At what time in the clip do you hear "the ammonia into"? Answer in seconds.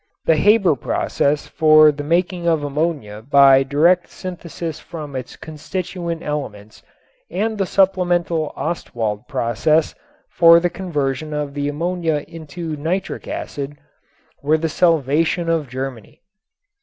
11.53-12.75